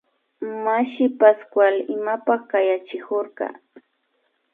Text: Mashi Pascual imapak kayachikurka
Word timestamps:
Mashi 0.63 1.05
Pascual 1.19 1.75
imapak 1.95 2.41
kayachikurka 2.49 3.45